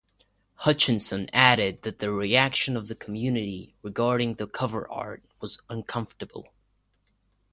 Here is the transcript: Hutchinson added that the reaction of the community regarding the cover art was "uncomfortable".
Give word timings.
Hutchinson 0.55 1.29
added 1.31 1.83
that 1.83 1.99
the 1.99 2.09
reaction 2.09 2.75
of 2.75 2.87
the 2.87 2.95
community 2.95 3.75
regarding 3.83 4.33
the 4.33 4.47
cover 4.47 4.89
art 4.91 5.21
was 5.39 5.59
"uncomfortable". 5.69 6.51